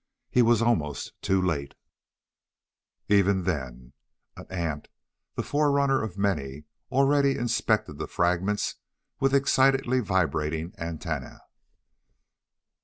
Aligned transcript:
He 0.31 0.41
was 0.41 0.63
almost 0.63 1.13
too 1.21 1.39
late, 1.39 1.75
even 3.07 3.43
then. 3.43 3.93
An 4.35 4.47
ant 4.49 4.87
the 5.35 5.43
forerunner 5.43 6.01
of 6.01 6.17
many 6.17 6.63
already 6.89 7.37
inspected 7.37 7.99
the 7.99 8.07
fragments 8.07 8.77
with 9.19 9.35
excitedly 9.35 9.99
vibrating 9.99 10.73
antennae. 10.79 11.37